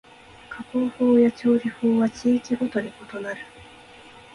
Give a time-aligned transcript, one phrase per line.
[0.49, 3.41] 加工法や調理法は地域ごとに異なる